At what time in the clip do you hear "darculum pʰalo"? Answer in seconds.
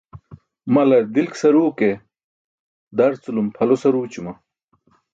2.97-3.75